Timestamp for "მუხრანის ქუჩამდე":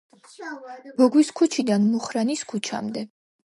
1.93-3.07